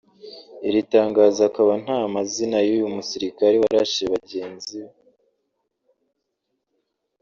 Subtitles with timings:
[0.67, 4.79] Iri tangazo akaba nta mazina y’uyu musirikali warashe bagenzi